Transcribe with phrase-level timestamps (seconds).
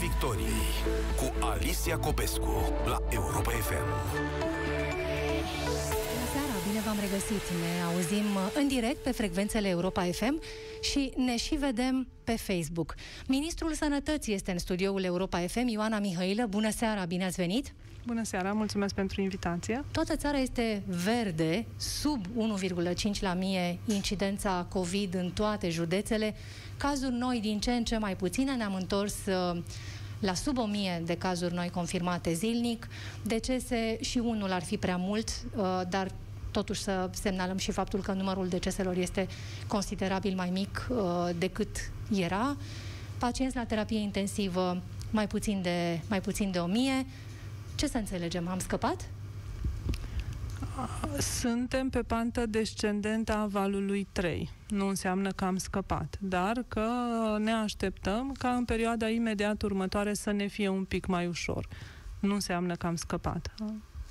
[0.00, 0.72] Victoriei
[1.16, 4.87] cu Alicia Copescu la Europa FM.
[7.00, 7.42] Seara, bine v-am regăsit.
[7.60, 10.40] Ne auzim uh, în direct pe frecvențele Europa FM
[10.80, 12.94] și ne și vedem pe Facebook.
[13.26, 16.46] Ministrul Sănătății este în studioul Europa FM, Ioana Mihailă.
[16.46, 17.72] Bună seara, bine ați venit!
[18.06, 19.84] Bună seara, mulțumesc pentru invitație.
[19.92, 26.34] Toată țara este verde, sub 1,5 la mie incidența COVID în toate județele.
[26.76, 29.62] Cazuri noi din ce în ce mai puține, ne-am întors uh,
[30.20, 32.88] la sub 1000 de cazuri noi confirmate zilnic.
[33.22, 36.10] Decese și unul ar fi prea mult, uh, dar
[36.50, 39.28] totuși să semnalăm și faptul că numărul deceselor este
[39.66, 42.56] considerabil mai mic uh, decât era.
[43.18, 47.06] Pacienți la terapie intensivă mai puțin de, mai puțin de 1000.
[47.74, 48.48] Ce să înțelegem?
[48.48, 49.08] Am scăpat?
[51.18, 54.50] Suntem pe pantă descendentă a valului 3.
[54.68, 56.86] Nu înseamnă că am scăpat, dar că
[57.38, 61.68] ne așteptăm ca în perioada imediat următoare să ne fie un pic mai ușor.
[62.20, 63.54] Nu înseamnă că am scăpat.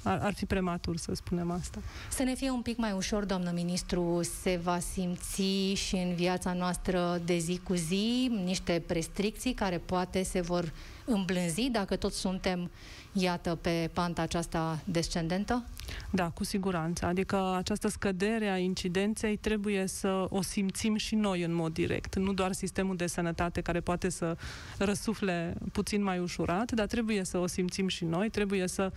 [0.07, 1.79] Ar, ar fi prematur să spunem asta.
[2.09, 5.41] Să ne fie un pic mai ușor, doamnă ministru, se va simți
[5.73, 10.73] și în viața noastră de zi cu zi niște restricții care poate se vor
[11.05, 12.71] îmblânzi dacă tot suntem,
[13.11, 15.63] iată, pe panta aceasta descendentă?
[16.09, 17.05] Da, cu siguranță.
[17.05, 22.15] Adică această scădere a incidenței trebuie să o simțim și noi în mod direct.
[22.15, 24.37] Nu doar sistemul de sănătate care poate să
[24.77, 28.91] răsufle puțin mai ușurat, dar trebuie să o simțim și noi, trebuie să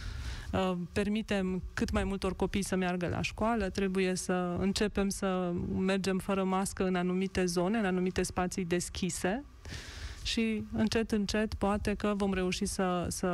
[0.53, 6.19] uh, permitem cât mai multor copii să meargă la școală, trebuie să începem să mergem
[6.19, 9.45] fără mască în anumite zone, în anumite spații deschise,
[10.31, 13.27] și încet, încet, poate că vom reuși să, să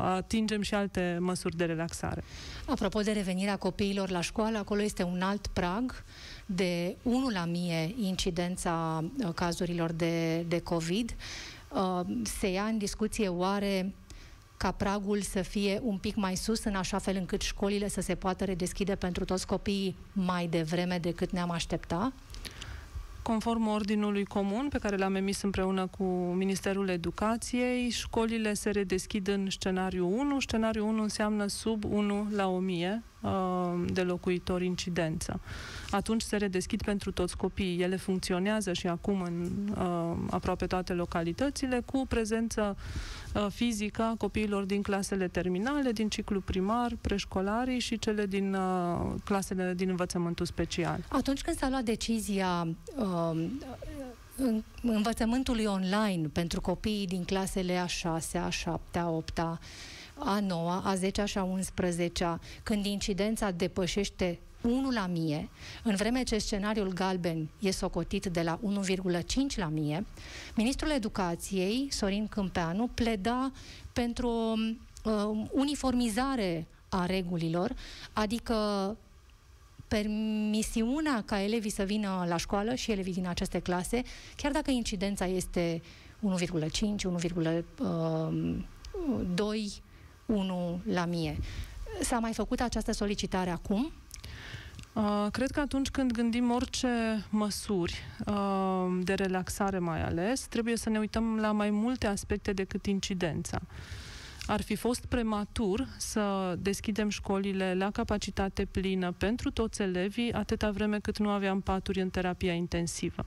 [0.00, 2.24] atingem și alte măsuri de relaxare.
[2.66, 6.04] Apropo de revenirea copiilor la școală, acolo este un alt prag
[6.46, 11.14] de 1 la mie incidența uh, cazurilor de, de COVID.
[11.68, 13.94] Uh, se ia în discuție oare
[14.56, 18.14] ca pragul să fie un pic mai sus, în așa fel încât școlile să se
[18.14, 22.12] poată redeschide pentru toți copiii mai devreme decât ne-am aștepta?
[23.22, 29.50] Conform ordinului comun pe care l-am emis împreună cu Ministerul Educației, școlile se redeschid în
[29.50, 30.40] scenariu 1.
[30.40, 33.11] Scenariu 1 înseamnă sub 1 la 1000 uh,
[33.86, 35.40] de locuitori incidență.
[35.90, 37.82] Atunci se redeschid pentru toți copiii.
[37.82, 42.76] Ele funcționează și acum în uh, aproape toate localitățile cu prezență
[43.34, 48.56] uh, fizică a copiilor din clasele terminale, din ciclu primar, preșcolarii și cele din
[49.24, 51.04] clasele din învățământul special.
[51.08, 52.68] Atunci când s-a luat decizia
[54.82, 59.38] învățământului online pentru copiii din clasele a 6, a 7, a 8,
[60.14, 65.48] a 9, a 10 și a 11, când incidența depășește 1 la mie,
[65.82, 69.24] în vreme ce scenariul galben e socotit de la 1,5
[69.54, 70.06] la mie,
[70.56, 73.52] Ministrul Educației, Sorin Câmpeanu, pleda
[73.92, 77.74] pentru uh, uniformizare a regulilor,
[78.12, 78.54] adică
[79.88, 84.02] permisiunea ca elevii să vină la școală și elevii din aceste clase,
[84.36, 85.82] chiar dacă incidența este
[86.40, 86.40] 1,5,
[89.28, 89.82] 1,2,
[90.32, 91.38] 1 la mie.
[92.00, 93.92] S-a mai făcut această solicitare acum?
[94.92, 100.88] Uh, cred că atunci când gândim orice măsuri uh, de relaxare mai ales, trebuie să
[100.88, 103.60] ne uităm la mai multe aspecte decât incidența.
[104.46, 110.98] Ar fi fost prematur să deschidem școlile la capacitate plină pentru toți elevii, atâta vreme
[110.98, 113.26] cât nu aveam paturi în terapia intensivă.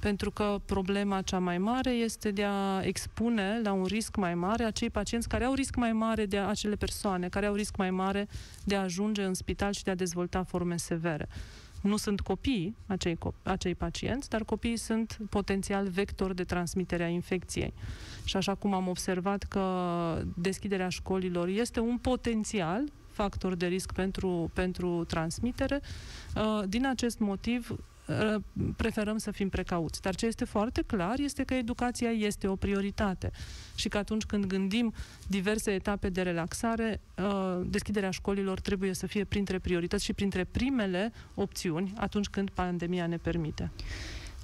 [0.00, 4.64] Pentru că problema cea mai mare este de a expune la un risc mai mare
[4.64, 7.90] acei pacienți care au risc mai mare de a, acele persoane, care au risc mai
[7.90, 8.28] mare
[8.64, 11.28] de a ajunge în spital și de a dezvolta forme severe
[11.86, 17.74] nu sunt copii, acei, acei pacienți, dar copiii sunt potențial vector de transmitere a infecției.
[18.24, 19.64] Și așa cum am observat că
[20.36, 25.80] deschiderea școlilor este un potențial factor de risc pentru, pentru transmitere,
[26.36, 27.76] uh, din acest motiv
[28.76, 30.00] preferăm să fim precauți.
[30.00, 33.30] Dar ce este foarte clar este că educația este o prioritate
[33.74, 34.94] și că atunci când gândim
[35.26, 41.12] diverse etape de relaxare, uh, deschiderea școlilor trebuie să fie printre priorități și printre primele
[41.34, 43.70] opțiuni atunci când pandemia ne permite.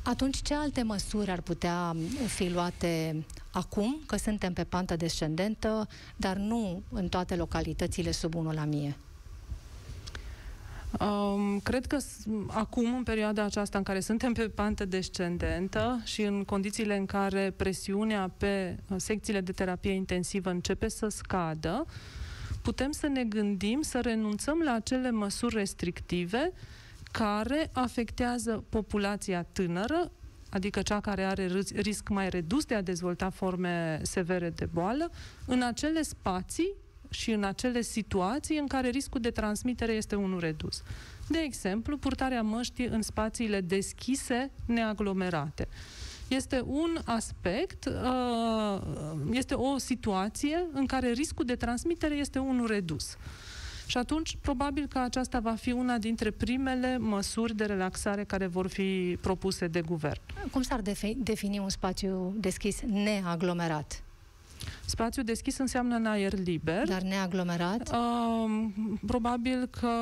[0.05, 6.37] Atunci, ce alte măsuri ar putea fi luate acum, că suntem pe pantă descendentă, dar
[6.37, 8.97] nu în toate localitățile sub 1 la mie?
[11.01, 11.97] Um, cred că
[12.47, 17.55] acum, în perioada aceasta în care suntem pe pantă descendentă și în condițiile în care
[17.57, 21.87] presiunea pe uh, secțiile de terapie intensivă începe să scadă,
[22.63, 26.53] putem să ne gândim să renunțăm la acele măsuri restrictive
[27.13, 30.11] care afectează populația tânără
[30.51, 35.11] adică cea care are risc mai redus de a dezvolta forme severe de boală,
[35.47, 36.73] în acele spații
[37.13, 40.83] și în acele situații în care riscul de transmitere este unul redus.
[41.29, 45.69] De exemplu, purtarea măștii în spațiile deschise, neaglomerate.
[46.29, 48.83] Este un aspect, uh,
[49.31, 53.17] este o situație în care riscul de transmitere este unul redus.
[53.87, 58.67] Și atunci, probabil că aceasta va fi una dintre primele măsuri de relaxare care vor
[58.67, 60.21] fi propuse de guvern.
[60.51, 60.81] Cum s-ar
[61.17, 64.03] defini un spațiu deschis neaglomerat?
[64.85, 66.89] Spațiu deschis înseamnă în aer liber.
[66.89, 67.91] Dar neaglomerat?
[67.93, 68.69] Uh,
[69.07, 69.93] probabil că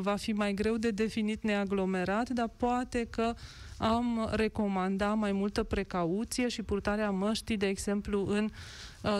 [0.00, 3.34] va fi mai greu de definit neaglomerat, dar poate că
[3.78, 8.50] am recomanda mai multă precauție și purtarea măștii, de exemplu, în uh,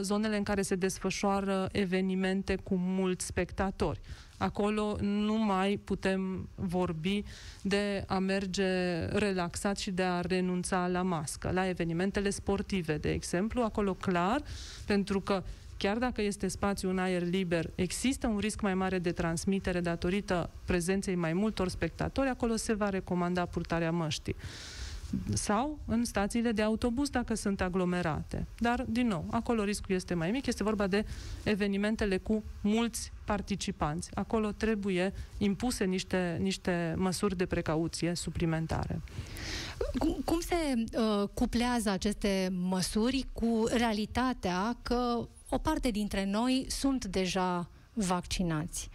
[0.01, 4.01] zonele în care se desfășoară evenimente cu mulți spectatori.
[4.39, 7.23] Acolo nu mai putem vorbi
[7.63, 11.51] de a merge relaxat și de a renunța la mască.
[11.53, 14.43] La evenimentele sportive, de exemplu, acolo clar,
[14.87, 15.43] pentru că
[15.77, 20.51] chiar dacă este spațiu în aer liber, există un risc mai mare de transmitere datorită
[20.65, 24.37] prezenței mai multor spectatori, acolo se va recomanda purtarea măștii
[25.33, 28.47] sau în stațiile de autobuz dacă sunt aglomerate.
[28.59, 31.05] Dar, din nou, acolo riscul este mai mic, este vorba de
[31.43, 34.11] evenimentele cu mulți participanți.
[34.15, 39.01] Acolo trebuie impuse niște, niște măsuri de precauție suplimentare.
[39.99, 47.05] Cum, cum se uh, cuplează aceste măsuri cu realitatea că o parte dintre noi sunt
[47.05, 48.89] deja vaccinați?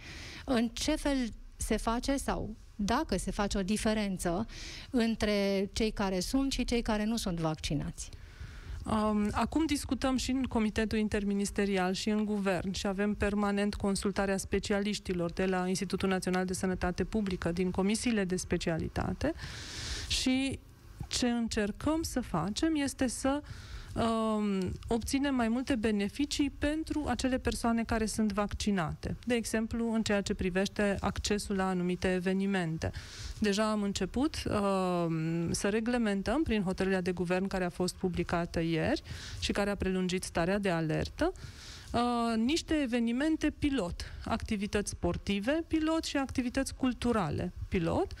[0.44, 1.16] În ce fel
[1.56, 4.46] se face sau dacă se face o diferență
[4.90, 8.08] între cei care sunt și cei care nu sunt vaccinați.
[8.84, 15.30] Um, acum discutăm și în Comitetul Interministerial și în Guvern și avem permanent consultarea specialiștilor
[15.30, 19.32] de la Institutul Național de Sănătate Publică, din comisiile de specialitate
[20.08, 20.58] și
[21.08, 23.48] ce încercăm să facem este să uh,
[23.94, 29.16] uh, obținem mai multe beneficii pentru acele persoane care sunt vaccinate.
[29.26, 32.90] De exemplu, în ceea ce privește accesul la anumite evenimente.
[33.38, 35.06] Deja am început uh,
[35.50, 39.02] să reglementăm prin hotărârea de guvern care a fost publicată ieri
[39.40, 41.32] și care a prelungit starea de alertă
[41.92, 48.12] Uh, niște evenimente pilot, activități sportive pilot și activități culturale pilot,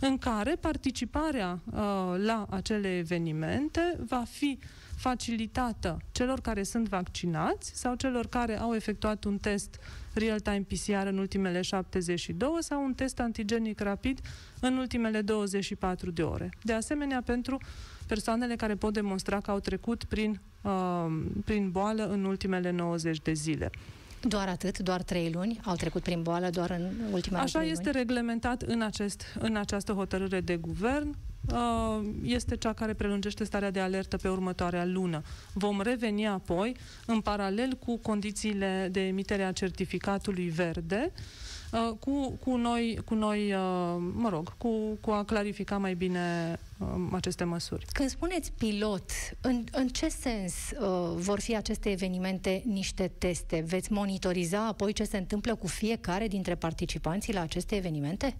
[0.00, 1.80] în care participarea uh,
[2.16, 4.58] la acele evenimente va fi
[4.96, 9.80] facilitată celor care sunt vaccinați sau celor care au efectuat un test
[10.14, 14.20] real-time PCR în ultimele 72 sau un test antigenic rapid
[14.60, 16.50] în ultimele 24 de ore.
[16.62, 17.58] De asemenea, pentru
[18.06, 21.06] persoanele care pot demonstra că au trecut prin, uh,
[21.44, 23.70] prin boală în ultimele 90 de zile.
[24.28, 24.78] Doar atât?
[24.78, 25.60] Doar trei luni?
[25.64, 27.96] Au trecut prin boală doar în ultimele Așa trei este luni?
[27.96, 31.16] reglementat în, acest, în această hotărâre de guvern.
[31.52, 35.22] Uh, este cea care prelungește starea de alertă pe următoarea lună.
[35.52, 36.76] Vom reveni apoi,
[37.06, 41.12] în paralel cu condițiile de emitere a certificatului verde,
[41.72, 43.58] uh, cu, cu noi, cu noi uh,
[44.14, 46.58] mă rog, cu, cu a clarifica mai bine
[47.12, 47.86] aceste măsuri.
[47.92, 49.10] Când spuneți pilot,
[49.40, 53.64] în, în ce sens uh, vor fi aceste evenimente niște teste?
[53.66, 58.36] Veți monitoriza apoi ce se întâmplă cu fiecare dintre participanții la aceste evenimente?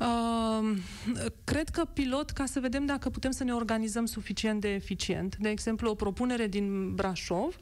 [0.00, 0.76] Uh,
[1.44, 5.36] cred că pilot, ca să vedem dacă putem să ne organizăm suficient de eficient.
[5.36, 7.56] De exemplu, o propunere din Brașov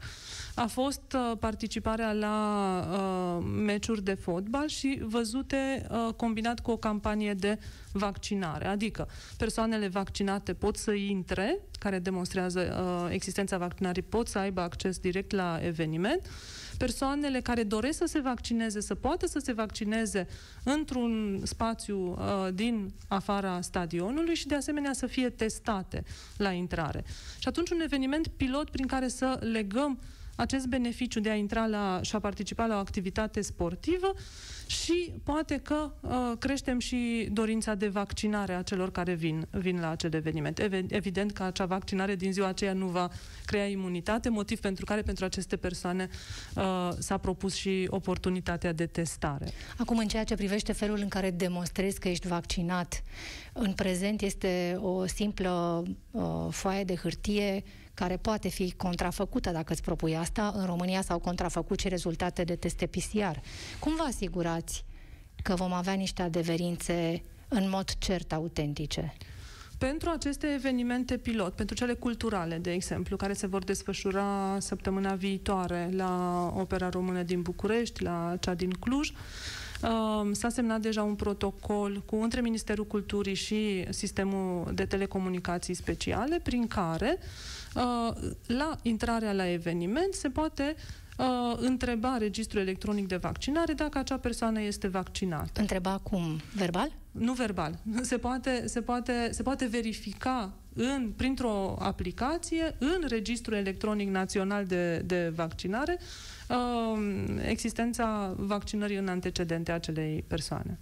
[0.55, 2.37] a fost uh, participarea la
[2.91, 7.59] uh, meciuri de fotbal și văzute uh, combinat cu o campanie de
[7.91, 8.67] vaccinare.
[8.67, 14.97] Adică persoanele vaccinate pot să intre, care demonstrează uh, existența vaccinării, pot să aibă acces
[14.97, 16.21] direct la eveniment,
[16.79, 20.27] persoanele care doresc să se vaccineze, să poată să se vaccineze
[20.63, 26.03] într-un spațiu uh, din afara stadionului și de asemenea să fie testate
[26.37, 27.03] la intrare.
[27.39, 29.99] Și atunci un eveniment pilot prin care să legăm
[30.35, 34.13] acest beneficiu de a intra la, și a participa la o activitate sportivă
[34.69, 39.89] și poate că uh, creștem și dorința de vaccinare a celor care vin, vin la
[39.89, 40.59] acel eveniment.
[40.87, 43.09] Evident că acea vaccinare din ziua aceea nu va
[43.45, 46.09] crea imunitate, motiv pentru care pentru aceste persoane
[46.55, 49.47] uh, s-a propus și oportunitatea de testare.
[49.77, 53.03] Acum, în ceea ce privește felul în care demonstrezi că ești vaccinat,
[53.53, 57.63] în prezent este o simplă uh, foaie de hârtie
[57.99, 60.53] care poate fi contrafăcută dacă îți propui asta.
[60.55, 63.37] În România s-au contrafăcut și rezultate de teste PCR.
[63.79, 64.58] Cum vă asigurați
[65.43, 69.13] că vom avea niște adeverințe în mod cert autentice?
[69.77, 75.89] Pentru aceste evenimente pilot, pentru cele culturale, de exemplu, care se vor desfășura săptămâna viitoare
[75.91, 79.11] la Opera Română din București, la cea din Cluj,
[79.81, 86.39] Uh, s-a semnat deja un protocol cu între Ministerul Culturii și Sistemul de Telecomunicații Speciale,
[86.43, 87.17] prin care
[87.75, 90.75] uh, la intrarea la eveniment se poate
[91.19, 95.61] uh, întreba registrul electronic de vaccinare dacă acea persoană este vaccinată.
[95.61, 96.39] Întreba cum?
[96.55, 96.91] Verbal?
[97.11, 97.79] Nu verbal.
[98.01, 104.97] Se poate, se poate, se poate verifica în, printr-o aplicație în Registrul Electronic Național de,
[104.97, 105.99] de Vaccinare
[106.49, 106.99] uh,
[107.47, 110.79] existența vaccinării în antecedente a acelei persoane.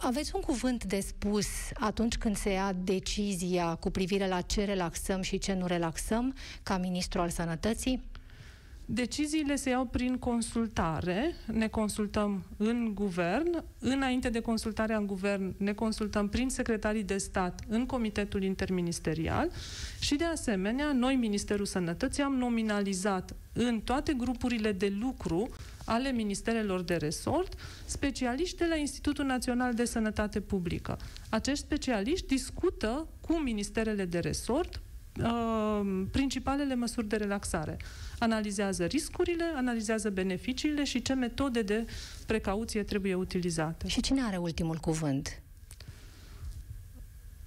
[0.00, 5.22] Aveți un cuvânt de spus atunci când se ia decizia cu privire la ce relaxăm
[5.22, 8.02] și ce nu relaxăm ca ministru al sănătății?
[8.84, 15.72] Deciziile se iau prin consultare, ne consultăm în guvern, înainte de consultarea în guvern ne
[15.72, 19.50] consultăm prin secretarii de stat în Comitetul Interministerial
[20.00, 25.48] și de asemenea, noi, Ministerul Sănătății, am nominalizat în toate grupurile de lucru
[25.84, 30.98] ale ministerelor de resort specialiști de la Institutul Național de Sănătate Publică.
[31.28, 34.80] Acești specialiști discută cu ministerele de resort
[35.20, 37.76] uh, principalele măsuri de relaxare
[38.22, 41.86] analizează riscurile, analizează beneficiile și ce metode de
[42.26, 43.88] precauție trebuie utilizate.
[43.88, 45.42] Și cine are ultimul cuvânt?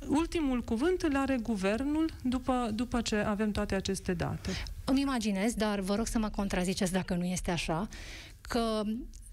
[0.08, 4.50] Ultimul cuvânt îl are guvernul după, după ce avem toate aceste date.
[4.86, 7.88] Îmi imaginez, dar vă rog să mă contraziceți dacă nu este așa,
[8.42, 8.82] că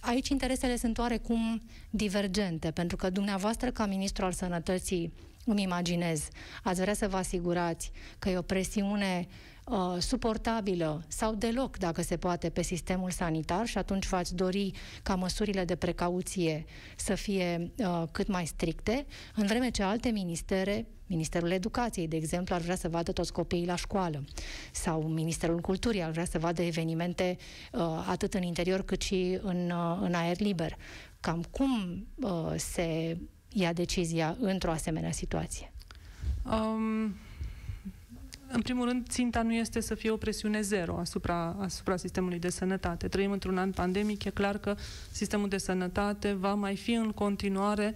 [0.00, 5.12] aici interesele sunt oarecum divergente, pentru că dumneavoastră, ca ministru al sănătății,
[5.44, 6.28] îmi imaginez,
[6.62, 9.26] ați vrea să vă asigurați că e o presiune
[9.64, 14.72] uh, suportabilă sau deloc, dacă se poate, pe sistemul sanitar și atunci v-ați dori
[15.02, 16.64] ca măsurile de precauție
[16.96, 22.54] să fie uh, cât mai stricte, în vreme ce alte ministere, Ministerul Educației, de exemplu,
[22.54, 24.25] ar vrea să vadă toți copiii la școală
[24.72, 27.37] sau Ministerul Culturii ar vrea să vadă evenimente
[27.72, 30.76] uh, atât în interior cât și în, uh, în aer liber.
[31.20, 33.16] Cam cum uh, se
[33.52, 35.73] ia decizia într-o asemenea situație?
[36.44, 37.14] Um,
[38.52, 42.49] în primul rând, ținta nu este să fie o presiune zero asupra, asupra sistemului de
[42.49, 43.09] sănătate.
[43.09, 44.75] Trăim într-un an pandemic, e clar că
[45.11, 47.94] sistemul de sănătate va mai fi în continuare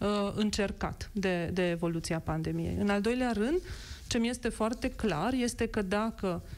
[0.00, 2.76] uh, încercat de, de evoluția pandemiei.
[2.78, 3.60] În al doilea rând,
[4.06, 6.50] ce mi este foarte clar este că dacă uh,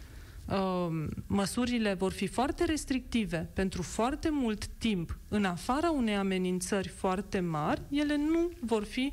[1.27, 7.83] măsurile vor fi foarte restrictive pentru foarte mult timp, în afara unei amenințări foarte mari,
[7.91, 9.13] ele nu vor fi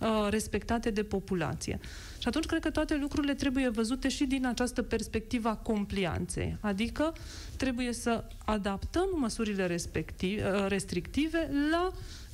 [0.00, 1.78] uh, respectate de populație.
[2.18, 6.56] Și atunci cred că toate lucrurile trebuie văzute și din această perspectivă a complianței.
[6.60, 7.12] Adică
[7.56, 9.76] trebuie să adaptăm măsurile
[10.20, 11.92] uh, restrictive la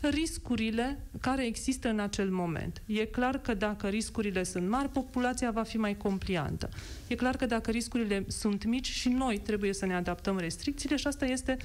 [0.09, 2.83] riscurile care există în acel moment.
[2.87, 6.69] E clar că dacă riscurile sunt mari, populația va fi mai compliantă.
[7.07, 11.07] E clar că dacă riscurile sunt mici și noi trebuie să ne adaptăm restricțiile și
[11.07, 11.57] asta este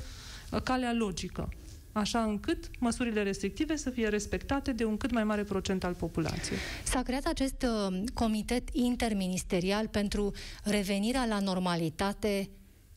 [0.51, 1.49] uh, calea logică
[1.97, 6.57] așa încât măsurile restrictive să fie respectate de un cât mai mare procent al populației.
[6.83, 10.31] S-a creat acest uh, comitet interministerial pentru
[10.63, 12.49] revenirea la normalitate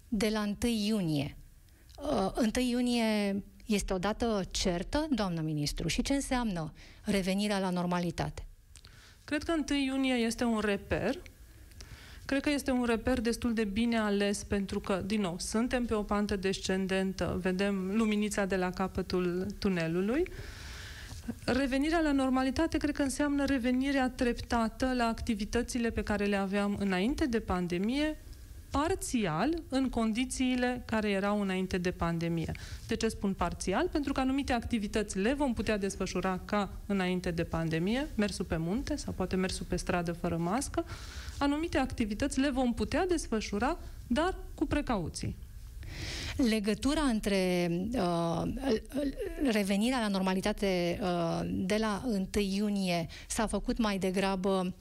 [0.08, 1.36] de la 1 iunie.
[2.36, 3.42] Uh, 1 iunie
[3.74, 6.72] este o dată certă, doamnă ministru, și ce înseamnă
[7.04, 8.46] revenirea la normalitate?
[9.24, 11.16] Cred că 1 iunie este un reper
[12.30, 15.94] Cred că este un reper destul de bine ales pentru că, din nou, suntem pe
[15.94, 20.22] o pantă descendentă, vedem luminița de la capătul tunelului.
[21.44, 27.26] Revenirea la normalitate cred că înseamnă revenirea treptată la activitățile pe care le aveam înainte
[27.26, 28.16] de pandemie,
[28.70, 32.52] parțial în condițiile care erau înainte de pandemie.
[32.86, 33.88] De ce spun parțial?
[33.92, 38.96] Pentru că anumite activități le vom putea desfășura ca înainte de pandemie, mersul pe munte
[38.96, 40.84] sau poate mersul pe stradă fără mască,
[41.38, 45.36] anumite activități le vom putea desfășura, dar cu precauții.
[46.36, 48.42] Legătura între uh,
[49.50, 54.74] revenirea la normalitate uh, de la 1 iunie s-a făcut mai degrabă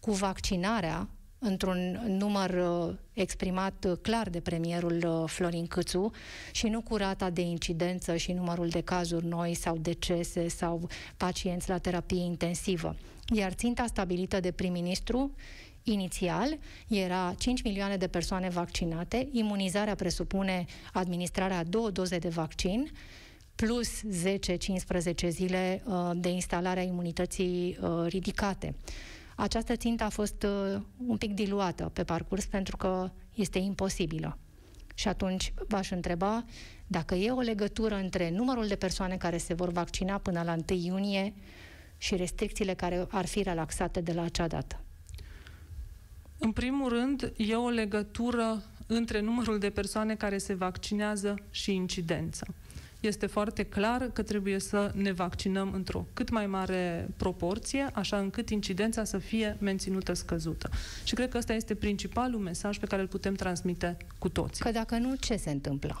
[0.00, 1.08] cu vaccinarea
[1.46, 6.10] într-un număr uh, exprimat clar de premierul uh, Florin Câțu
[6.52, 11.68] și nu cu rata de incidență și numărul de cazuri noi sau decese sau pacienți
[11.68, 12.96] la terapie intensivă.
[13.34, 15.34] Iar ținta stabilită de prim-ministru
[15.88, 22.90] Inițial era 5 milioane de persoane vaccinate, imunizarea presupune administrarea a două doze de vaccin,
[23.54, 24.00] plus
[25.24, 28.74] 10-15 zile uh, de instalare a imunității uh, ridicate.
[29.38, 34.38] Această țintă a fost uh, un pic diluată pe parcurs pentru că este imposibilă.
[34.94, 36.44] Și atunci v-aș întreba
[36.86, 40.78] dacă e o legătură între numărul de persoane care se vor vaccina până la 1
[40.78, 41.34] iunie
[41.98, 44.80] și restricțiile care ar fi relaxate de la acea dată.
[46.38, 52.46] În primul rând, e o legătură între numărul de persoane care se vaccinează și incidența.
[53.00, 58.50] Este foarte clar că trebuie să ne vaccinăm într-o cât mai mare proporție, așa încât
[58.50, 60.70] incidența să fie menținută scăzută.
[61.04, 64.64] Și cred că ăsta este principalul mesaj pe care îl putem transmite cu toții.
[64.64, 66.00] Că dacă nu, ce se întâmplă?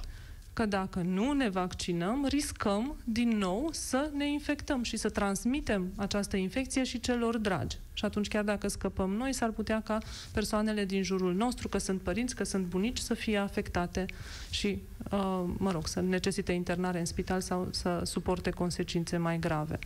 [0.56, 6.36] Că dacă nu ne vaccinăm, riscăm din nou să ne infectăm și să transmitem această
[6.36, 7.76] infecție și celor dragi.
[7.92, 9.98] Și atunci, chiar dacă scăpăm noi, s-ar putea ca
[10.32, 14.06] persoanele din jurul nostru, că sunt părinți, că sunt bunici, să fie afectate
[14.50, 19.78] și, uh, mă rog, să necesite internare în spital sau să suporte consecințe mai grave.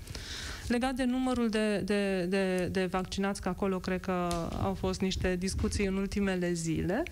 [0.69, 4.29] Legat de numărul de, de, de, de vaccinați, că acolo cred că
[4.63, 7.03] au fost niște discuții în ultimele zile,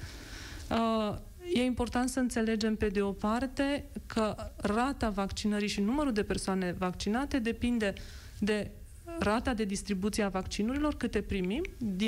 [0.71, 1.17] uh,
[1.53, 6.75] E important să înțelegem, pe de o parte, că rata vaccinării și numărul de persoane
[6.79, 7.93] vaccinate depinde
[8.39, 8.71] de
[9.19, 11.63] rata de distribuție a vaccinurilor, câte primim,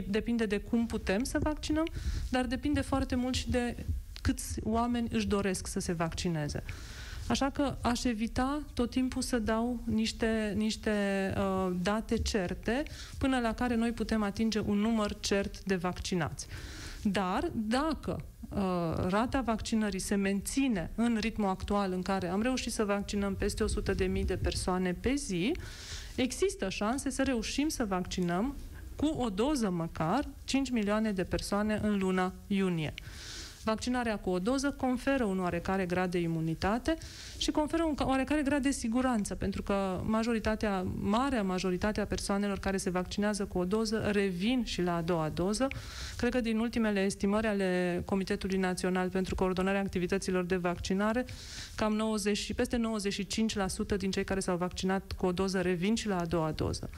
[0.06, 1.86] depinde de cum putem să vaccinăm,
[2.28, 3.76] dar depinde foarte mult și de
[4.22, 6.62] câți oameni își doresc să se vaccineze.
[7.28, 10.90] Așa că aș evita tot timpul să dau niște, niște
[11.36, 12.82] uh, date certe
[13.18, 16.46] până la care noi putem atinge un număr cert de vaccinați.
[17.02, 18.60] Dar dacă uh,
[19.08, 24.24] rata vaccinării se menține în ritmul actual în care am reușit să vaccinăm peste 100.000
[24.24, 25.52] de persoane pe zi,
[26.16, 28.56] există șanse să reușim să vaccinăm
[28.96, 32.94] cu o doză măcar 5 milioane de persoane în luna iunie.
[33.64, 36.96] Vaccinarea cu o doză conferă un oarecare grad de imunitate
[37.38, 42.90] și conferă un oarecare grad de siguranță, pentru că majoritatea, marea majoritatea persoanelor care se
[42.90, 45.68] vaccinează cu o doză revin și la a doua doză.
[46.16, 51.24] Cred că din ultimele estimări ale Comitetului Național pentru Coordonarea Activităților de Vaccinare,
[51.76, 52.80] cam 90 și peste
[53.94, 56.90] 95% din cei care s-au vaccinat cu o doză revin și la a doua doză.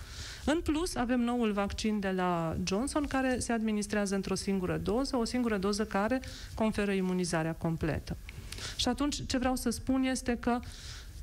[0.44, 5.24] În plus, avem noul vaccin de la Johnson care se administrează într-o singură doză, o
[5.24, 6.20] singură doză care
[6.54, 8.16] conferă imunizarea completă.
[8.76, 10.60] Și atunci, ce vreau să spun este că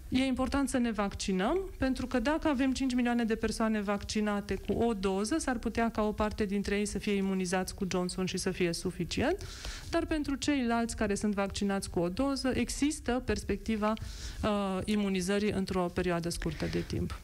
[0.10, 4.74] E important să ne vaccinăm, pentru că dacă avem 5 milioane de persoane vaccinate cu
[4.74, 8.38] o doză, s-ar putea ca o parte dintre ei să fie imunizați cu Johnson și
[8.38, 9.38] să fie suficient,
[9.90, 13.94] dar pentru ceilalți care sunt vaccinați cu o doză, există perspectiva
[14.44, 17.20] uh, imunizării într-o perioadă scurtă de timp.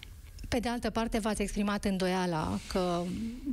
[0.56, 3.04] Pe de altă parte, v-ați exprimat îndoiala că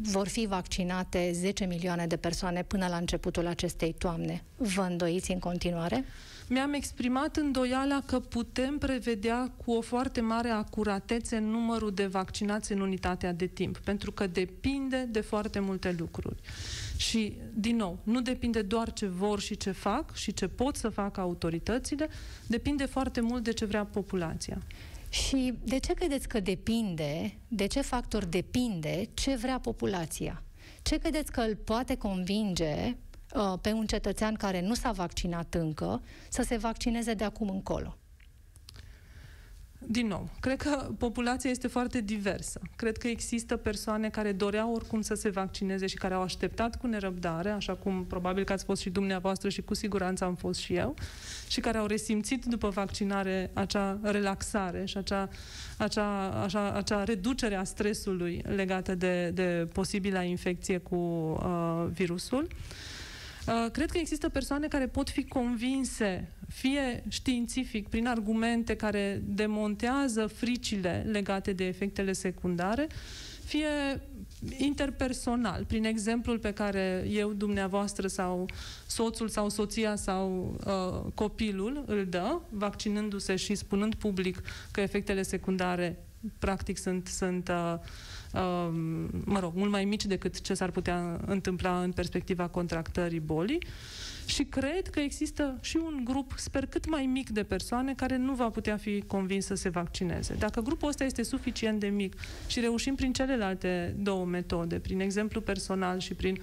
[0.02, 4.44] vor fi vaccinate 10 milioane de persoane până la începutul acestei toamne.
[4.56, 6.04] Vă îndoiți în continuare?
[6.48, 12.80] mi-am exprimat îndoiala că putem prevedea cu o foarte mare acuratețe numărul de vaccinați în
[12.80, 16.40] unitatea de timp, pentru că depinde de foarte multe lucruri.
[16.96, 20.88] Și, din nou, nu depinde doar ce vor și ce fac și ce pot să
[20.88, 22.08] facă autoritățile,
[22.46, 24.58] depinde foarte mult de ce vrea populația.
[25.12, 30.42] Și de ce credeți că depinde, de ce factor depinde ce vrea populația?
[30.82, 32.96] Ce credeți că îl poate convinge
[33.34, 37.96] uh, pe un cetățean care nu s-a vaccinat încă să se vaccineze de acum încolo?
[39.86, 42.60] Din nou, cred că populația este foarte diversă.
[42.76, 46.86] Cred că există persoane care doreau oricum să se vaccineze și care au așteptat cu
[46.86, 50.74] nerăbdare, așa cum probabil că ați fost și dumneavoastră și cu siguranță am fost și
[50.74, 50.94] eu,
[51.48, 55.28] și care au resimțit după vaccinare acea relaxare și acea,
[55.78, 62.42] acea, acea, acea reducere a stresului legată de, de posibila infecție cu uh, virusul.
[62.42, 62.91] Uh,
[63.72, 71.06] cred că există persoane care pot fi convinse fie științific, prin argumente care demontează fricile
[71.10, 72.86] legate de efectele secundare,
[73.44, 74.00] fie
[74.56, 78.46] interpersonal, prin exemplul pe care eu, dumneavoastră sau
[78.86, 85.98] soțul sau soția sau uh, copilul îl dă, vaccinându-se și spunând public că efectele secundare
[86.38, 87.80] practic sunt, sunt uh, uh,
[89.24, 93.62] mă rog, mult mai mici decât ce s-ar putea întâmpla în perspectiva contractării bolii.
[94.24, 98.16] Uh, și cred că există și un grup, sper cât mai mic de persoane care
[98.16, 100.34] nu va putea fi convins să se vaccineze.
[100.34, 102.14] Dacă grupul ăsta este suficient de mic
[102.46, 106.38] și reușim prin celelalte două metode, prin exemplu personal și prin,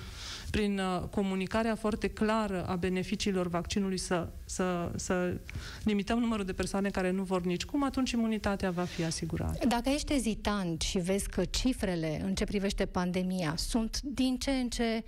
[0.52, 5.38] prin uh, comunicarea foarte clară a beneficiilor vaccinului să, să, să
[5.84, 9.68] limităm numărul de persoane care nu vor nici cum, atunci imunitatea va fi asigurată.
[9.68, 14.70] Dacă ești ezitant și vezi că cifrele în ce privește pandemia sunt din ce în
[14.70, 15.04] ce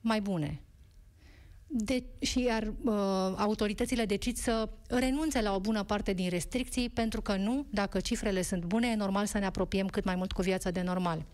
[0.00, 0.60] mai bune,
[1.70, 2.94] de, și iar uh,
[3.36, 8.42] autoritățile decid să renunțe la o bună parte din restricții, pentru că nu, dacă cifrele
[8.42, 11.24] sunt bune, e normal să ne apropiem cât mai mult cu viața de normal.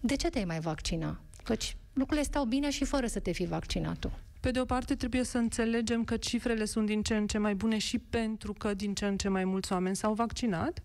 [0.00, 1.20] De ce te-ai mai vaccina?
[1.44, 4.10] Căci lucrurile stau bine și fără să te fi vaccinat tu.
[4.40, 7.54] Pe de o parte, trebuie să înțelegem că cifrele sunt din ce în ce mai
[7.54, 10.80] bune și pentru că din ce în ce mai mulți oameni s-au vaccinat.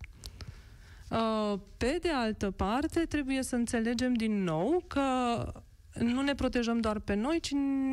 [1.10, 5.02] Uh, pe de altă parte, trebuie să înțelegem din nou că
[5.98, 7.50] nu ne protejăm doar pe noi, ci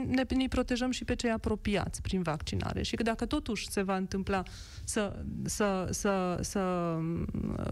[0.07, 2.81] ne, ne protejăm și pe cei apropiați prin vaccinare.
[2.81, 4.43] Și că dacă totuși se va întâmpla
[4.83, 6.95] să, să, să, să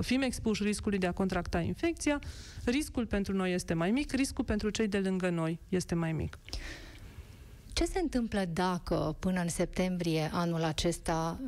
[0.02, 2.20] fim expuși riscului de a contracta infecția,
[2.65, 6.38] riscul pentru noi este mai mic, riscul pentru cei de lângă noi este mai mic.
[7.80, 11.39] Ce se întâmplă dacă până în septembrie anul acesta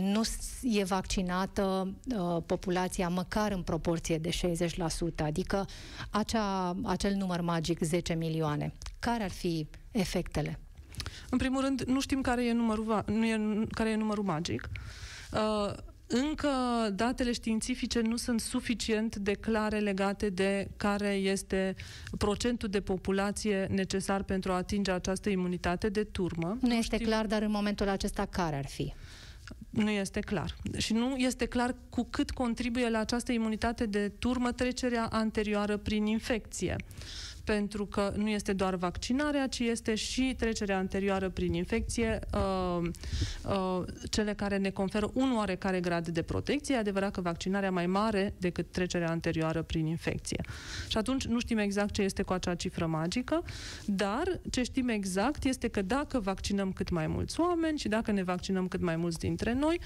[0.00, 0.22] nu
[0.62, 4.30] e vaccinată uh, populația măcar în proporție de 60%,
[5.16, 5.66] adică
[6.10, 8.74] acea, acel număr magic 10 milioane?
[8.98, 10.58] Care ar fi efectele?
[11.30, 14.68] În primul rând, nu știm care e numărul, nu e, care e numărul magic.
[15.32, 15.74] Uh,
[16.12, 16.48] încă
[16.94, 21.74] datele științifice nu sunt suficient de clare legate de care este
[22.18, 26.58] procentul de populație necesar pentru a atinge această imunitate de turmă.
[26.60, 27.08] Nu, nu este știm...
[27.08, 28.94] clar, dar în momentul acesta care ar fi?
[29.70, 30.56] Nu este clar.
[30.76, 36.06] Și nu este clar cu cât contribuie la această imunitate de turmă trecerea anterioară prin
[36.06, 36.76] infecție
[37.50, 42.88] pentru că nu este doar vaccinarea, ci este și trecerea anterioară prin infecție, uh,
[43.44, 46.74] uh, cele care ne conferă un oarecare grad de protecție.
[46.74, 50.40] E adevărat că vaccinarea mai mare decât trecerea anterioară prin infecție.
[50.88, 53.42] Și atunci nu știm exact ce este cu acea cifră magică,
[53.84, 58.22] dar ce știm exact este că dacă vaccinăm cât mai mulți oameni și dacă ne
[58.22, 59.80] vaccinăm cât mai mulți dintre noi,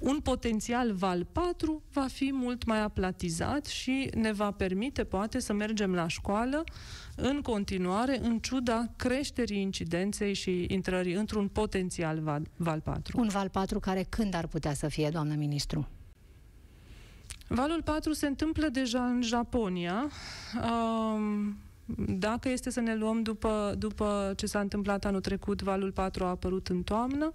[0.00, 5.52] un potențial val 4 va fi mult mai aplatizat și ne va permite, poate, să
[5.52, 6.64] mergem la școală
[7.16, 13.20] în continuare, în ciuda creșterii incidenței și intrării într-un potențial val, val 4.
[13.20, 15.88] Un val 4 care când ar putea să fie, doamnă ministru?
[17.48, 20.10] Valul 4 se întâmplă deja în Japonia.
[20.72, 21.56] Um,
[22.18, 26.28] dacă este să ne luăm după, după ce s-a întâmplat anul trecut, valul 4 a
[26.28, 27.32] apărut în toamnă.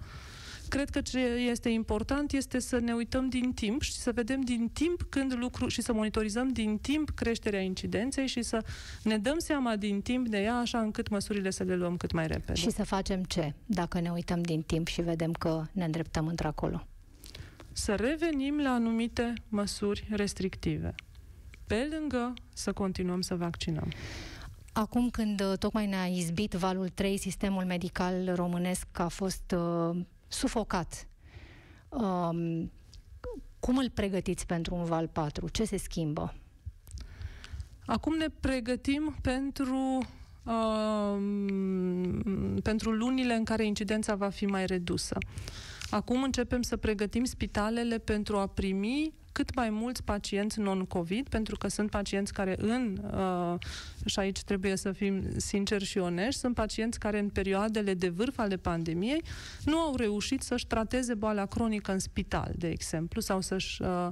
[0.69, 4.69] Cred că ce este important este să ne uităm din timp și să vedem din
[4.73, 8.63] timp când lucru și să monitorizăm din timp creșterea incidenței și să
[9.04, 12.28] ne dăm seama din timp de ea așa încât măsurile să le luăm cât mai
[12.28, 12.60] repede.
[12.60, 16.88] Și să facem ce dacă ne uităm din timp și vedem că ne îndreptăm într-acolo?
[17.71, 20.95] Să revenim la anumite măsuri restrictive.
[21.67, 23.91] Pe lângă să continuăm să vaccinăm.
[24.73, 29.97] Acum când uh, tocmai ne-a izbit valul 3, sistemul medical românesc a fost uh,
[30.36, 31.08] sufocat.
[31.89, 32.71] Um,
[33.60, 35.50] cum îl pregătiți pentru un val 4?
[35.50, 36.34] Ce se schimbă?
[37.86, 40.08] Acum ne pregătim pentru
[40.43, 41.17] uh,
[42.63, 45.17] pentru lunile în care incidența va fi mai redusă.
[45.89, 51.67] Acum începem să pregătim spitalele pentru a primi cât mai mulți pacienți non-COVID, pentru că
[51.67, 53.60] sunt pacienți care în, uh,
[54.06, 58.38] și aici trebuie să fim sinceri și onești, sunt pacienți care în perioadele de vârf
[58.38, 59.24] ale pandemiei
[59.63, 64.08] nu au reușit să-și trateze boala cronică în spital, de exemplu, sau să-și uh,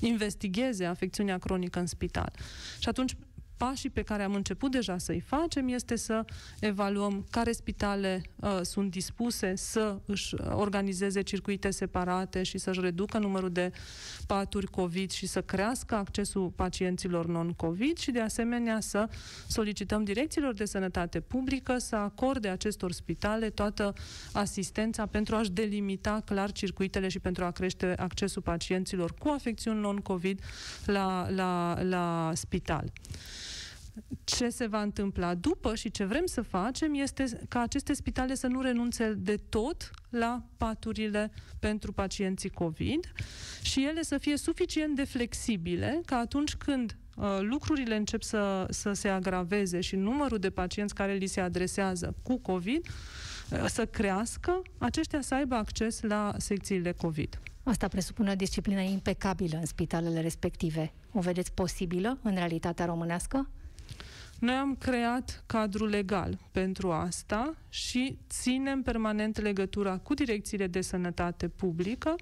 [0.00, 2.32] investigheze afecțiunea cronică în spital.
[2.78, 3.16] Și atunci
[3.58, 6.24] pașii pe care am început deja să-i facem este să
[6.60, 13.50] evaluăm care spitale uh, sunt dispuse să își organizeze circuite separate și să-și reducă numărul
[13.50, 13.72] de
[14.26, 19.08] paturi COVID și să crească accesul pacienților non-COVID și de asemenea să
[19.46, 23.92] solicităm direcțiilor de sănătate publică să acorde acestor spitale toată
[24.32, 30.40] asistența pentru a-și delimita clar circuitele și pentru a crește accesul pacienților cu afecțiuni non-COVID
[30.84, 32.92] la, la, la spital
[34.24, 38.46] ce se va întâmpla după și ce vrem să facem este ca aceste spitale să
[38.46, 43.12] nu renunțe de tot la paturile pentru pacienții COVID
[43.62, 48.92] și ele să fie suficient de flexibile ca atunci când uh, lucrurile încep să, să
[48.92, 52.86] se agraveze și numărul de pacienți care li se adresează cu COVID
[53.50, 57.40] uh, să crească, aceștia să aibă acces la secțiile COVID.
[57.62, 60.92] Asta presupune o disciplină impecabilă în spitalele respective.
[61.12, 63.48] O vedeți posibilă în realitatea românească?
[64.38, 71.48] Noi am creat cadrul legal pentru asta și ținem permanent legătura cu direcțiile de sănătate
[71.48, 72.14] publică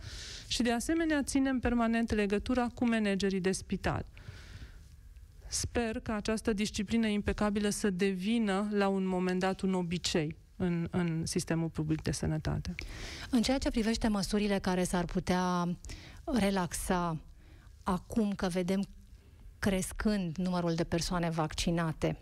[0.46, 4.06] și de asemenea ținem permanent legătura cu managerii de spital.
[5.48, 11.26] Sper că această disciplină impecabilă să devină la un moment dat un obicei în, în
[11.26, 12.74] sistemul public de sănătate.
[13.30, 15.76] În ceea ce privește măsurile care s-ar putea
[16.24, 17.16] relaxa
[17.82, 18.86] acum că vedem
[19.66, 22.18] crescând numărul de persoane vaccinate.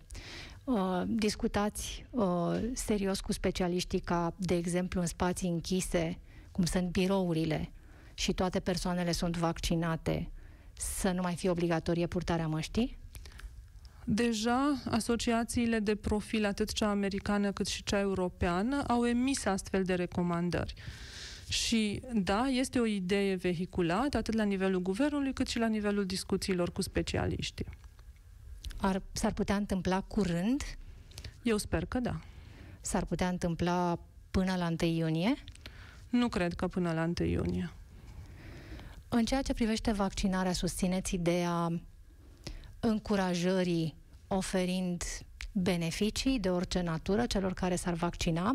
[0.65, 2.27] Uh, discutați uh,
[2.73, 6.19] serios cu specialiștii ca, de exemplu, în spații închise,
[6.53, 7.73] cum sunt birourile,
[8.15, 10.31] și toate persoanele sunt vaccinate,
[10.73, 12.99] să nu mai fie obligatorie purtarea măștii?
[14.05, 19.95] Deja asociațiile de profil, atât cea americană cât și cea europeană, au emis astfel de
[19.95, 20.75] recomandări.
[21.55, 26.73] Și da, este o idee vehiculată atât la nivelul guvernului cât și la nivelul discuțiilor
[26.73, 27.67] cu specialiștii.
[28.77, 30.63] Ar, s-ar putea întâmpla curând?
[31.43, 32.21] Eu sper că da.
[32.81, 33.99] S-ar putea întâmpla
[34.31, 35.35] până la 1 iunie?
[36.09, 37.73] Nu cred că până la 1 iunie.
[39.09, 41.81] În ceea ce privește vaccinarea, susțineți ideea
[42.81, 43.95] încurajării
[44.27, 45.03] oferind
[45.53, 48.55] beneficii de orice natură celor care s-ar vaccina,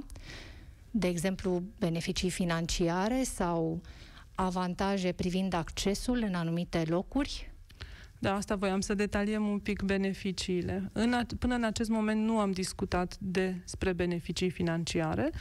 [0.92, 3.82] de exemplu, beneficii financiare sau
[4.36, 7.49] avantaje privind accesul în anumite locuri?
[8.22, 10.90] Da, asta voiam să detaliem un pic beneficiile.
[10.94, 15.32] În a, până în acest moment nu am discutat despre beneficii financiare,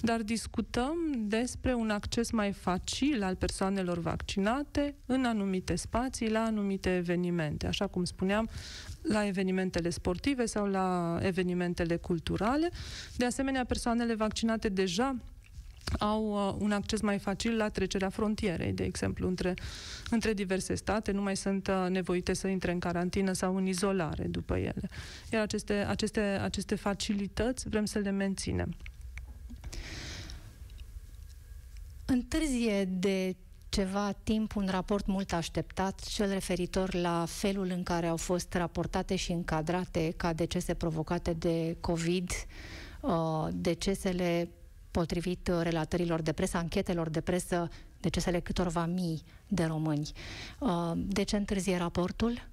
[0.00, 6.96] dar discutăm despre un acces mai facil al persoanelor vaccinate în anumite spații, la anumite
[6.96, 7.66] evenimente.
[7.66, 8.48] Așa cum spuneam,
[9.02, 12.70] la evenimentele sportive sau la evenimentele culturale.
[13.16, 15.16] De asemenea, persoanele vaccinate deja
[15.98, 19.54] au uh, un acces mai facil la trecerea frontierei, de exemplu, între,
[20.10, 24.24] între diverse state, nu mai sunt uh, nevoite să intre în carantină sau în izolare
[24.24, 24.88] după ele.
[25.32, 28.76] Iar aceste, aceste, aceste facilități vrem să le menținem.
[32.04, 33.36] Întârzie de
[33.68, 39.16] ceva timp un raport mult așteptat, cel referitor la felul în care au fost raportate
[39.16, 42.30] și încadrate ca decese provocate de COVID,
[43.00, 44.48] uh, decesele
[44.98, 47.68] potrivit relatărilor de presă, anchetelor de presă,
[48.00, 50.10] decesele câtorva mii de români.
[50.58, 52.48] Uh, de ce întârzie raportul?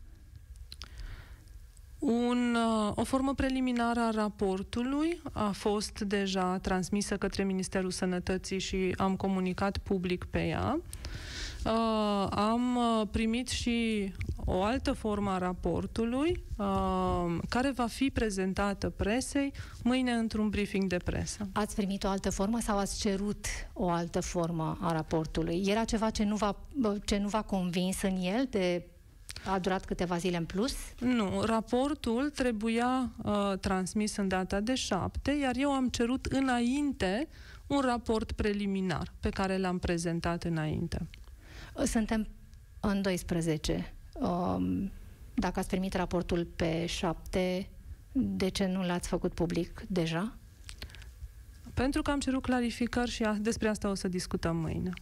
[2.00, 8.94] Un, uh, o formă preliminară a raportului a fost deja transmisă către Ministerul Sănătății și
[8.98, 10.80] am comunicat public pe ea.
[11.66, 14.12] Uh, am uh, primit și
[14.46, 20.98] o altă formă a raportului uh, care va fi prezentată presei mâine într-un briefing de
[20.98, 21.48] presă.
[21.54, 25.64] Ați primit o altă formă sau ați cerut o altă formă a raportului?
[25.66, 26.56] Era ceva ce nu v-a,
[27.06, 28.86] ce nu v-a convins în el de
[29.46, 30.76] a durat câteva zile în plus?
[31.00, 37.28] Nu, raportul trebuia uh, transmis în data de 7, iar eu am cerut înainte
[37.68, 41.08] un raport preliminar pe care l-am prezentat înainte.
[41.84, 42.28] Suntem
[42.80, 43.94] în 12.
[44.14, 44.92] Um,
[45.34, 47.70] dacă ați primit raportul pe 7,
[48.12, 50.38] de ce nu l-ați făcut public deja?
[51.74, 54.94] Pentru că am cerut clarificări și despre asta o să discutăm mâine.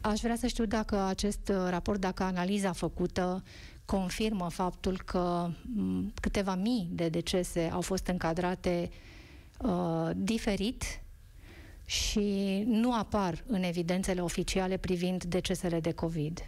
[0.00, 3.42] Aș vrea să știu dacă acest uh, raport, dacă analiza făcută
[3.84, 5.50] confirmă faptul că
[6.20, 8.90] câteva mii de decese au fost încadrate
[9.58, 11.01] uh, diferit
[11.84, 16.38] și nu apar în evidențele oficiale privind decesele de COVID.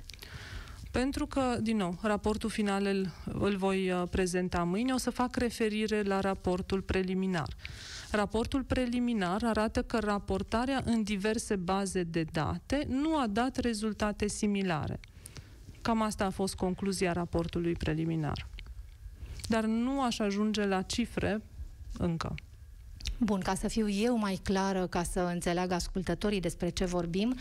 [0.90, 5.36] Pentru că, din nou, raportul final îl, îl voi uh, prezenta mâine, o să fac
[5.36, 7.48] referire la raportul preliminar.
[8.10, 15.00] Raportul preliminar arată că raportarea în diverse baze de date nu a dat rezultate similare.
[15.82, 18.48] Cam asta a fost concluzia raportului preliminar.
[19.48, 21.42] Dar nu aș ajunge la cifre
[21.98, 22.34] încă.
[23.18, 27.34] Bun, ca să fiu eu mai clară, ca să înțeleagă ascultătorii despre ce vorbim,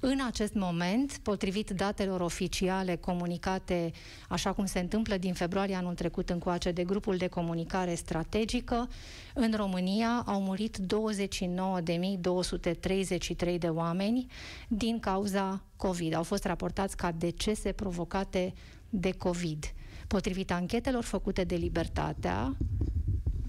[0.00, 3.92] în acest moment, potrivit datelor oficiale comunicate,
[4.28, 8.88] așa cum se întâmplă din februarie anul trecut încoace de grupul de comunicare strategică,
[9.34, 14.26] în România au murit 29.233 de oameni
[14.68, 16.14] din cauza COVID.
[16.14, 18.54] Au fost raportați ca decese provocate
[18.90, 19.64] de COVID.
[20.06, 22.56] Potrivit anchetelor făcute de Libertatea,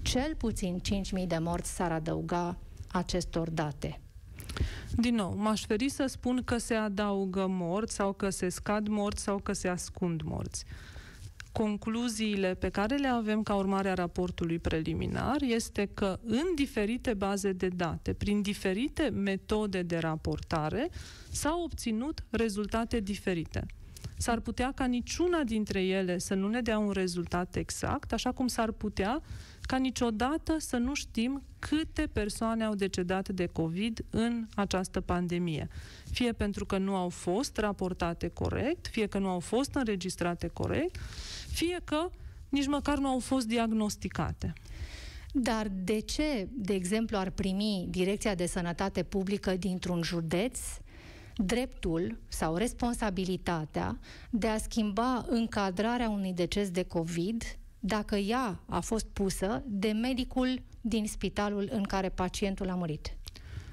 [0.08, 0.80] cel puțin
[1.20, 2.56] 5.000 de morți s-ar adăuga
[2.92, 4.00] acestor date.
[4.96, 9.22] Din nou, m-aș feri să spun că se adaugă morți sau că se scad morți
[9.22, 10.64] sau că se ascund morți.
[11.52, 17.52] Concluziile pe care le avem ca urmare a raportului preliminar este că în diferite baze
[17.52, 20.88] de date, prin diferite metode de raportare,
[21.30, 23.66] s-au obținut rezultate diferite.
[24.16, 28.46] S-ar putea ca niciuna dintre ele să nu ne dea un rezultat exact, așa cum
[28.46, 29.22] s-ar putea
[29.68, 35.68] ca niciodată să nu știm câte persoane au decedat de COVID în această pandemie.
[36.10, 40.96] Fie pentru că nu au fost raportate corect, fie că nu au fost înregistrate corect,
[41.50, 42.10] fie că
[42.48, 44.52] nici măcar nu au fost diagnosticate.
[45.32, 50.58] Dar de ce, de exemplu, ar primi Direcția de Sănătate Publică dintr-un județ
[51.36, 53.98] dreptul sau responsabilitatea
[54.30, 57.42] de a schimba încadrarea unui deces de COVID
[57.80, 63.16] dacă ea a fost pusă de medicul din spitalul în care pacientul a murit.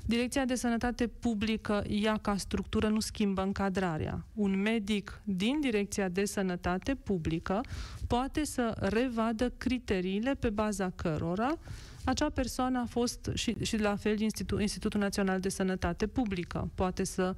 [0.08, 4.26] Direcția de Sănătate Publică, ea ca structură, nu schimbă încadrarea.
[4.34, 7.62] Un medic din Direcția de Sănătate Publică
[8.08, 11.58] poate să revadă criteriile pe baza cărora
[12.06, 17.04] acea persoană a fost și, și la fel Institut, Institutul Național de Sănătate Publică poate
[17.04, 17.34] să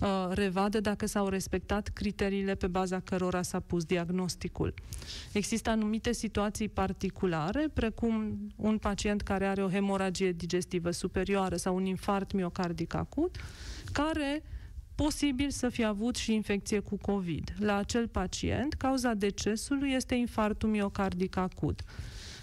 [0.00, 4.74] uh, revadă dacă s-au respectat criteriile pe baza cărora s-a pus diagnosticul.
[5.32, 11.84] Există anumite situații particulare, precum un pacient care are o hemoragie digestivă superioară sau un
[11.84, 13.36] infart miocardic acut,
[13.92, 14.42] care
[14.94, 17.54] posibil să fie avut și infecție cu COVID.
[17.58, 21.80] La acel pacient, cauza decesului este infartul miocardic acut.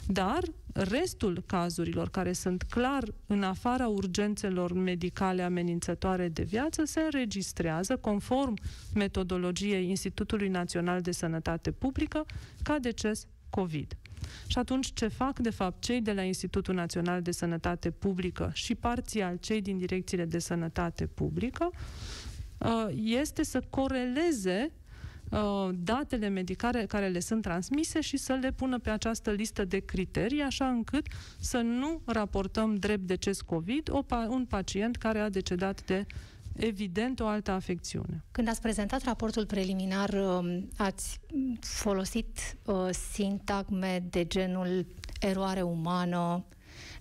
[0.08, 0.40] Dar
[0.74, 8.54] restul cazurilor care sunt clar în afara urgențelor medicale amenințătoare de viață se înregistrează conform
[8.94, 12.26] metodologiei Institutului Național de Sănătate Publică
[12.64, 13.96] ca deces COVID.
[14.48, 18.76] Și atunci ce fac, de fapt, cei de la Institutul Național de Sănătate Publică și
[18.76, 21.80] parțial cei din direcțiile de sănătate publică, uh,
[22.94, 24.72] este să coreleze
[25.32, 29.80] Uh, datele medicale care le sunt transmise și să le pună pe această listă de
[29.80, 31.08] criterii, așa încât
[31.40, 36.06] să nu raportăm drept deces COVID o, un pacient care a decedat de
[36.56, 38.24] evident o altă afecțiune.
[38.32, 41.20] Când ați prezentat raportul preliminar, um, ați
[41.60, 44.86] folosit uh, sintagme de genul
[45.20, 46.46] eroare umană.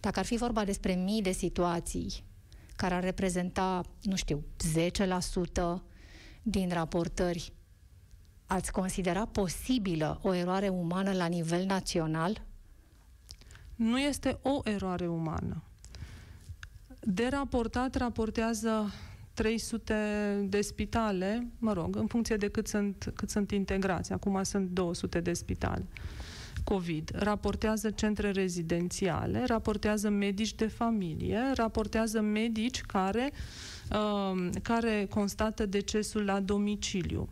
[0.00, 2.28] Dacă ar fi vorba despre mii de situații
[2.80, 4.44] care ar reprezenta, nu știu,
[5.76, 5.82] 10%
[6.42, 7.52] din raportări,
[8.46, 12.42] ați considera posibilă o eroare umană la nivel național?
[13.74, 15.62] Nu este o eroare umană.
[17.00, 18.92] De raportat, raportează
[19.34, 24.12] 300 de spitale, mă rog, în funcție de cât sunt, cât sunt integrați.
[24.12, 25.86] Acum sunt 200 de spitale.
[26.64, 33.32] COVID, raportează centre rezidențiale, raportează medici de familie, raportează medici care,
[33.90, 37.28] uh, care constată decesul la domiciliu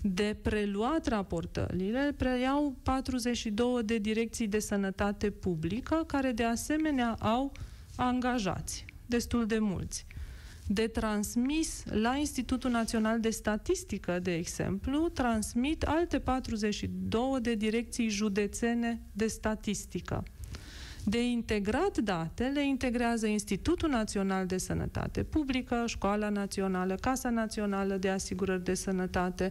[0.00, 7.52] de preluat raportările preiau 42 de direcții de sănătate publică, care de asemenea au
[7.96, 10.06] angajați, destul de mulți.
[10.68, 19.00] De transmis la Institutul Național de Statistică, de exemplu, transmit alte 42 de direcții județene
[19.12, 20.24] de statistică.
[21.08, 28.08] De integrat date le integrează Institutul Național de Sănătate Publică, Școala Națională, Casa Națională de
[28.08, 29.48] Asigurări de Sănătate,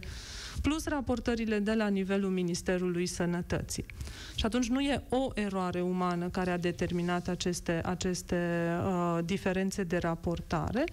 [0.62, 3.84] plus raportările de la nivelul Ministerului Sănătății.
[4.34, 9.96] Și atunci nu e o eroare umană care a determinat aceste, aceste uh, diferențe de
[9.96, 10.84] raportare,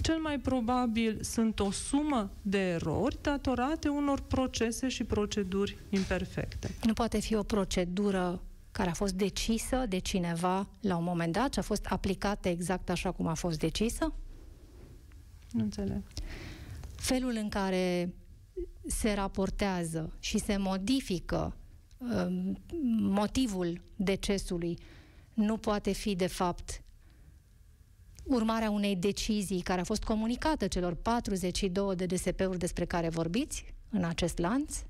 [0.00, 6.70] cel mai probabil sunt o sumă de erori datorate unor procese și proceduri imperfecte.
[6.84, 8.40] Nu poate fi o procedură
[8.72, 12.90] care a fost decisă de cineva la un moment dat și a fost aplicată exact
[12.90, 14.14] așa cum a fost decisă?
[15.50, 16.02] Nu înțeleg.
[16.96, 18.14] Felul în care
[18.86, 21.56] se raportează și se modifică
[21.98, 22.58] um,
[23.00, 24.78] motivul decesului
[25.34, 26.82] nu poate fi, de fapt,
[28.24, 34.04] urmarea unei decizii care a fost comunicată celor 42 de DSP-uri despre care vorbiți în
[34.04, 34.82] acest lanț?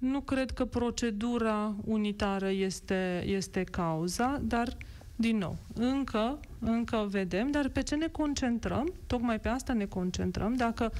[0.00, 4.76] Nu cred că procedura unitară este, este cauza, dar,
[5.16, 8.92] din nou, încă, încă vedem, dar pe ce ne concentrăm?
[9.06, 10.56] Tocmai pe asta ne concentrăm.
[10.56, 10.92] Dacă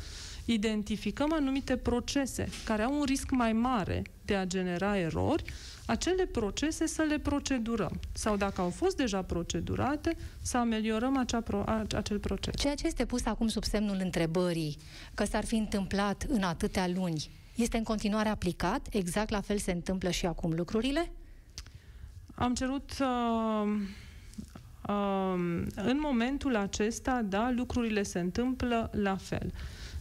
[0.44, 5.44] identificăm anumite procese care au un risc mai mare de a genera erori,
[5.86, 8.00] acele procese să le procedurăm.
[8.12, 11.64] Sau dacă au fost deja procedurate, să ameliorăm acea pro,
[11.96, 12.54] acel proces.
[12.56, 14.76] Ceea ce este pus acum sub semnul întrebării,
[15.14, 17.30] că s-ar fi întâmplat în atâtea luni,
[17.60, 18.86] este în continuare aplicat?
[18.90, 21.12] Exact la fel se întâmplă și acum lucrurile?
[22.34, 23.72] Am cerut uh,
[24.88, 29.52] uh, în momentul acesta, da, lucrurile se întâmplă la fel.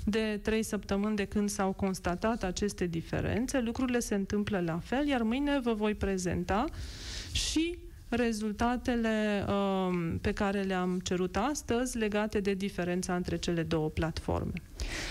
[0.04, 5.22] De trei săptămâni de când s-au constatat aceste diferențe, lucrurile se întâmplă la fel, iar
[5.22, 6.65] mâine vă voi prezenta
[7.32, 7.78] și
[8.10, 14.54] rezultatele um, pe care le-am cerut astăzi legate de diferența între cele două platforme.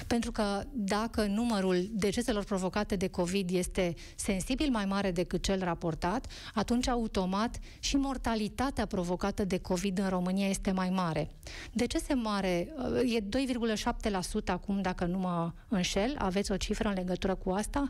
[0.06, 6.26] Pentru că dacă numărul deceselor provocate de COVID este sensibil mai mare decât cel raportat,
[6.54, 11.30] atunci automat și mortalitatea provocată de COVID în România este mai mare.
[11.72, 17.34] Decese mare, uh, e 2,7% acum, dacă nu mă înșel, aveți o cifră în legătură
[17.34, 17.88] cu asta?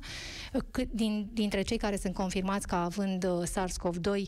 [0.71, 4.23] Cât din, dintre cei care sunt confirmați ca având uh, SARS-CoV-2,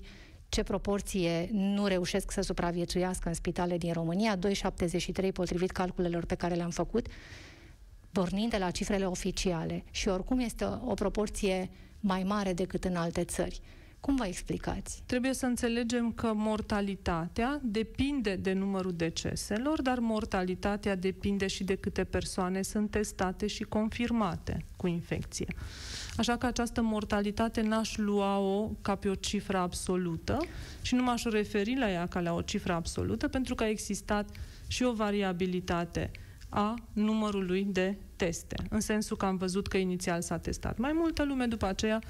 [0.51, 6.55] ce proporție nu reușesc să supraviețuiască în spitale din România, 2,73 potrivit calculelor pe care
[6.55, 7.07] le-am făcut,
[8.13, 9.85] pornind de la cifrele oficiale.
[9.90, 11.71] Și oricum este o proporție
[12.01, 13.61] mai mare decât în alte țări.
[14.01, 15.03] Cum vă explicați?
[15.07, 22.05] Trebuie să înțelegem că mortalitatea depinde de numărul deceselor, dar mortalitatea depinde și de câte
[22.05, 25.46] persoane sunt testate și confirmate cu infecție.
[26.17, 30.38] Așa că această mortalitate n-aș lua-o ca pe o cifră absolută
[30.83, 34.29] și nu m-aș referi la ea ca la o cifră absolută, pentru că a existat
[34.67, 36.11] și o variabilitate
[36.48, 40.79] a numărului de teste, în sensul că am văzut că inițial s-a testat.
[40.79, 42.00] Mai multă lume, după aceea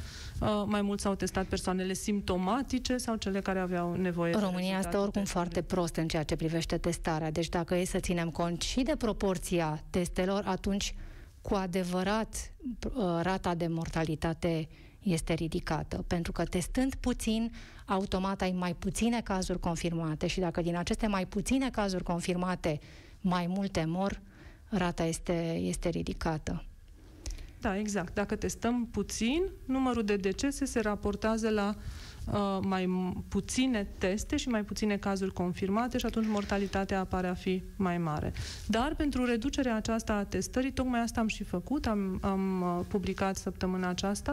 [0.40, 5.24] uh, mai mult s-au testat persoanele simptomatice sau cele care aveau nevoie România stă oricum
[5.24, 8.94] foarte prost în ceea ce privește testarea, deci dacă e să ținem cont și de
[8.96, 10.94] proporția testelor, atunci
[11.42, 12.52] cu adevărat
[12.84, 14.68] uh, rata de mortalitate
[15.02, 17.52] este ridicată, pentru că testând puțin,
[17.86, 22.78] automat ai mai puține cazuri confirmate și dacă din aceste mai puține cazuri confirmate
[23.20, 24.20] mai multe mor,
[24.70, 26.64] rata este, este ridicată.
[27.60, 28.14] Da, exact.
[28.14, 31.74] Dacă testăm puțin, numărul de decese se raportează la
[32.32, 37.62] uh, mai puține teste și mai puține cazuri confirmate și atunci mortalitatea apare a fi
[37.76, 38.32] mai mare.
[38.66, 43.36] Dar pentru reducerea aceasta a testării, tocmai asta am și făcut, am, am uh, publicat
[43.36, 44.32] săptămâna aceasta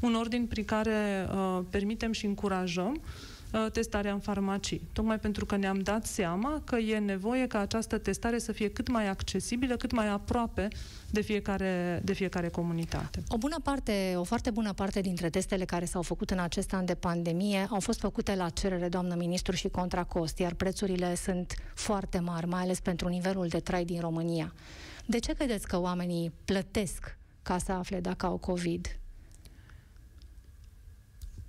[0.00, 3.41] un ordin prin care uh, permitem și încurajăm uh, Uh,
[3.72, 4.88] testarea în farmacii.
[4.92, 8.88] Tocmai pentru că ne-am dat seama că e nevoie ca această testare să fie cât
[8.88, 10.68] mai accesibilă, cât mai aproape
[11.10, 13.22] de fiecare, de fiecare comunitate.
[13.28, 16.84] O bună parte, o foarte bună parte dintre testele care s-au făcut în acest an
[16.84, 21.54] de pandemie au fost făcute la cerere, doamnă ministru, și contra cost, iar prețurile sunt
[21.74, 24.54] foarte mari, mai ales pentru nivelul de trai din România.
[25.06, 29.01] De ce credeți că oamenii plătesc ca să afle dacă au COVID?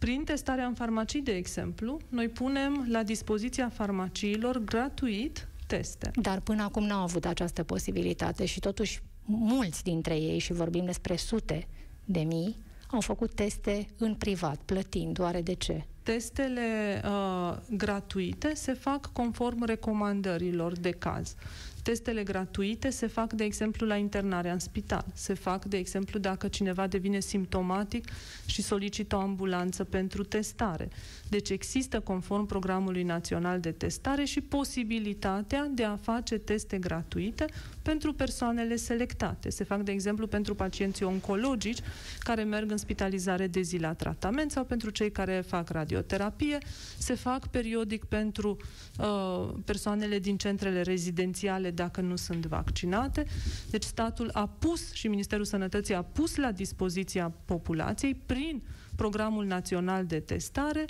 [0.04, 6.12] Prin testarea în farmacii, de exemplu, noi punem la dispoziția farmaciilor gratuit teste.
[6.16, 11.16] Dar până acum n-au avut această posibilitate și totuși mulți dintre ei, și vorbim despre
[11.16, 11.68] sute
[12.06, 15.20] de mii, au făcut teste în privat, plătind.
[15.20, 15.86] Oare de ce?
[16.02, 21.36] Testele uh, gratuite se fac conform recomandărilor de caz.
[21.84, 25.06] Testele gratuite se fac, de exemplu, la internarea în spital.
[25.14, 28.08] Se fac, de exemplu, dacă cineva devine simptomatic
[28.46, 30.90] și solicită o ambulanță pentru testare.
[31.30, 37.46] Deci există, conform programului național de testare, și posibilitatea de a face teste gratuite
[37.82, 39.50] pentru persoanele selectate.
[39.50, 41.80] Se fac, de exemplu, pentru pacienții oncologici
[42.20, 46.58] care merg în spitalizare de zi la tratament sau pentru cei care fac radioterapie.
[46.98, 48.58] Se fac periodic pentru
[49.00, 53.26] uh, persoanele din centrele rezidențiale dacă nu sunt vaccinate.
[53.70, 58.62] Deci statul a pus și Ministerul Sănătății a pus la dispoziția populației prin
[58.96, 60.86] programul național de testare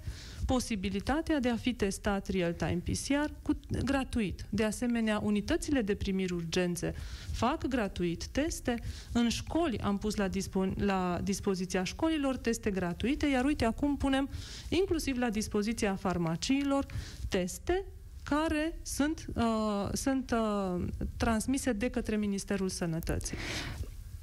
[0.46, 4.46] posibilitatea de a fi testat real-time PCR cu, gratuit.
[4.50, 6.94] De asemenea, unitățile de primiri urgențe
[7.32, 8.76] fac gratuit teste.
[9.12, 14.30] În școli am pus la, dispo- la dispoziția școlilor teste gratuite, iar uite, acum punem
[14.70, 16.86] inclusiv la dispoziția farmaciilor
[17.30, 17.86] teste
[18.24, 20.86] care sunt, uh, sunt uh,
[21.18, 23.38] transmise de către Ministerul Sănătății.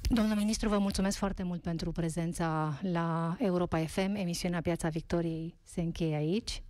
[0.01, 4.15] Domnul ministru, vă mulțumesc foarte mult pentru prezența la Europa FM.
[4.15, 6.63] Emisiunea Piața Victoriei se încheie aici.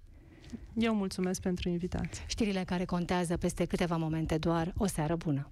[0.74, 2.24] Eu mulțumesc pentru invitație.
[2.28, 4.74] Știrile care contează peste câteva momente doar.
[4.78, 5.52] O seară bună!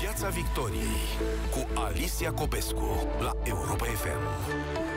[0.00, 1.06] Piața Victoriei
[1.50, 4.87] cu Alicia Copescu la Europa FM.